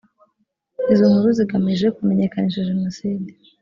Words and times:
izo 0.93 1.05
nkuru 1.09 1.29
zigamije 1.37 1.87
kumenyekanisha 1.95 2.67
jenoside. 2.69 3.29